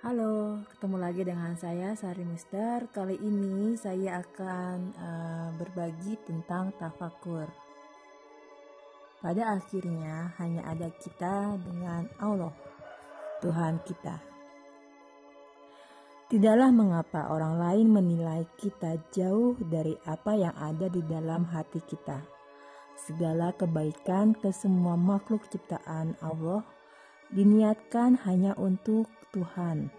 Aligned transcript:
Halo, 0.00 0.64
ketemu 0.64 0.96
lagi 0.96 1.28
dengan 1.28 1.52
saya 1.60 1.92
Sari 1.92 2.24
Musdar. 2.24 2.88
Kali 2.88 3.20
ini 3.20 3.76
saya 3.76 4.24
akan 4.24 4.96
uh, 4.96 5.48
berbagi 5.60 6.16
tentang 6.24 6.72
tafakur. 6.80 7.44
Pada 9.20 9.60
akhirnya 9.60 10.32
hanya 10.40 10.64
ada 10.72 10.88
kita 10.88 11.60
dengan 11.60 12.08
Allah, 12.16 12.48
Tuhan 13.44 13.84
kita. 13.84 14.16
Tidaklah 16.32 16.72
mengapa 16.72 17.28
orang 17.28 17.60
lain 17.60 17.92
menilai 17.92 18.48
kita 18.56 18.96
jauh 19.12 19.52
dari 19.60 20.00
apa 20.08 20.32
yang 20.32 20.56
ada 20.56 20.88
di 20.88 21.04
dalam 21.04 21.44
hati 21.44 21.84
kita. 21.84 22.24
Segala 22.96 23.52
kebaikan 23.52 24.32
ke 24.32 24.48
semua 24.48 24.96
makhluk 24.96 25.44
ciptaan 25.52 26.16
Allah 26.24 26.64
diniatkan 27.36 28.24
hanya 28.24 28.56
untuk 28.56 29.19
Tuhan. 29.30 29.90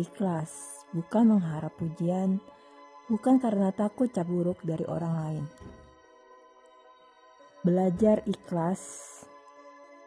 Ikhlas, 0.00 0.82
bukan 0.96 1.36
mengharap 1.36 1.76
pujian, 1.76 2.40
bukan 3.12 3.36
karena 3.36 3.68
takut 3.76 4.08
cap 4.08 4.24
buruk 4.24 4.64
dari 4.64 4.88
orang 4.88 5.14
lain. 5.20 5.44
Belajar 7.62 8.26
ikhlas 8.26 8.82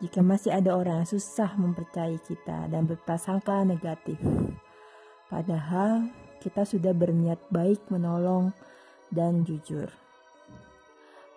jika 0.03 0.19
masih 0.19 0.51
ada 0.51 0.75
orang 0.75 1.05
yang 1.05 1.11
susah 1.13 1.55
mempercayai 1.55 2.19
kita 2.19 2.67
dan 2.67 2.83
berprasangka 2.83 3.63
negatif. 3.63 4.19
Padahal 5.31 6.11
kita 6.43 6.67
sudah 6.67 6.91
berniat 6.91 7.39
baik 7.47 7.87
menolong 7.87 8.51
dan 9.13 9.47
jujur. 9.47 9.87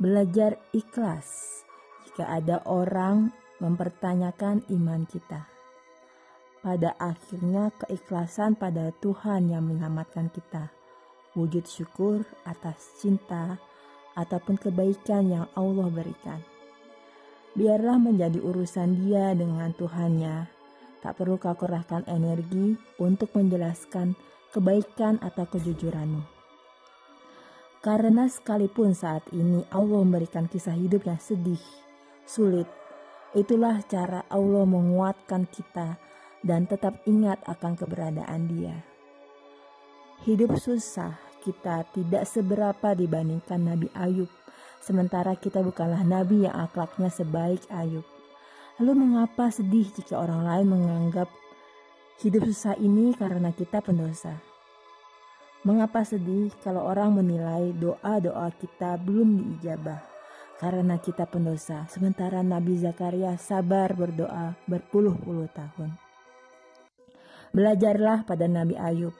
Belajar 0.02 0.58
ikhlas 0.74 1.62
jika 2.08 2.28
ada 2.28 2.62
orang 2.66 3.30
mempertanyakan 3.62 4.66
iman 4.70 5.06
kita. 5.06 5.57
Pada 6.58 6.98
akhirnya 6.98 7.70
keikhlasan 7.78 8.58
pada 8.58 8.90
Tuhan 8.98 9.50
yang 9.50 9.66
menyelamatkan 9.70 10.26
kita. 10.34 10.74
Wujud 11.38 11.64
syukur 11.70 12.26
atas 12.42 12.98
cinta 12.98 13.62
ataupun 14.18 14.58
kebaikan 14.58 15.30
yang 15.30 15.46
Allah 15.54 15.86
berikan. 15.86 16.42
Biarlah 17.54 18.02
menjadi 18.02 18.42
urusan 18.42 19.06
dia 19.06 19.32
dengan 19.38 19.70
Tuhannya. 19.70 20.50
Tak 20.98 21.14
perlu 21.14 21.38
kau 21.38 21.54
kerahkan 21.54 22.02
energi 22.10 22.74
untuk 22.98 23.30
menjelaskan 23.38 24.18
kebaikan 24.50 25.22
atau 25.22 25.46
kejujuranmu. 25.46 26.26
Karena 27.78 28.26
sekalipun 28.26 28.98
saat 28.98 29.22
ini 29.30 29.62
Allah 29.70 30.02
memberikan 30.02 30.50
kisah 30.50 30.74
hidup 30.74 31.06
yang 31.06 31.22
sedih, 31.22 31.62
sulit, 32.26 32.66
Itulah 33.36 33.84
cara 33.84 34.24
Allah 34.32 34.64
menguatkan 34.64 35.44
kita 35.52 36.00
dan 36.42 36.66
tetap 36.66 36.98
ingat 37.06 37.42
akan 37.46 37.74
keberadaan 37.74 38.46
Dia. 38.50 38.76
Hidup 40.26 40.58
susah 40.58 41.14
kita 41.42 41.86
tidak 41.94 42.26
seberapa 42.26 42.94
dibandingkan 42.94 43.62
Nabi 43.62 43.86
Ayub, 43.94 44.28
sementara 44.82 45.38
kita 45.38 45.62
bukanlah 45.62 46.02
nabi 46.02 46.44
yang 46.44 46.54
akhlaknya 46.58 47.08
sebaik 47.08 47.62
Ayub. 47.70 48.02
Lalu 48.82 48.92
mengapa 48.94 49.50
sedih 49.50 49.86
jika 49.94 50.18
orang 50.18 50.42
lain 50.42 50.66
menganggap 50.70 51.30
hidup 52.22 52.46
susah 52.50 52.74
ini 52.78 53.14
karena 53.14 53.54
kita 53.54 53.78
pendosa? 53.78 54.38
Mengapa 55.62 56.02
sedih 56.06 56.50
kalau 56.62 56.86
orang 56.86 57.18
menilai 57.18 57.74
doa-doa 57.74 58.50
kita 58.58 58.98
belum 58.98 59.38
diijabah? 59.38 60.18
karena 60.58 60.98
kita 60.98 61.22
pendosa, 61.30 61.86
sementara 61.86 62.42
Nabi 62.42 62.82
Zakaria 62.82 63.38
sabar 63.38 63.94
berdoa 63.94 64.58
berpuluh-puluh 64.66 65.46
tahun. 65.54 66.07
Belajarlah 67.52 68.28
pada 68.28 68.44
Nabi 68.44 68.76
Ayub, 68.76 69.16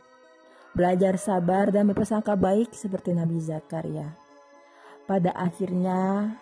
belajar 0.76 1.16
sabar 1.16 1.72
dan 1.72 1.88
berpersangka 1.88 2.36
baik 2.36 2.76
seperti 2.76 3.16
Nabi 3.16 3.40
Zakaria. 3.40 4.12
Pada 5.08 5.32
akhirnya, 5.32 6.36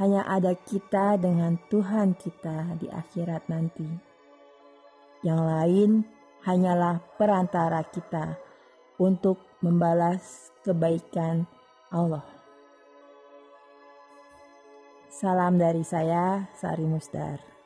hanya 0.00 0.24
ada 0.24 0.56
kita 0.56 1.20
dengan 1.20 1.60
Tuhan 1.68 2.16
kita 2.16 2.80
di 2.80 2.88
akhirat 2.88 3.52
nanti. 3.52 3.86
Yang 5.20 5.40
lain 5.44 5.90
hanyalah 6.42 6.98
perantara 7.20 7.84
kita 7.86 8.40
untuk 8.98 9.38
membalas 9.62 10.50
kebaikan 10.64 11.46
Allah. 11.92 12.24
Salam 15.12 15.60
dari 15.60 15.84
saya, 15.84 16.48
Sari 16.56 16.88
Musdar. 16.88 17.61